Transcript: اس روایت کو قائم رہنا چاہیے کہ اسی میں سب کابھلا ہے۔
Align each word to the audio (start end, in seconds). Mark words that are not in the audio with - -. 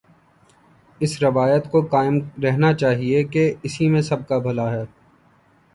اس 1.01 1.21
روایت 1.23 1.69
کو 1.71 1.81
قائم 1.81 2.17
رہنا 2.43 2.73
چاہیے 2.73 3.23
کہ 3.23 3.53
اسی 3.63 3.89
میں 3.89 4.01
سب 4.01 4.27
کابھلا 4.27 4.71
ہے۔ 4.71 4.83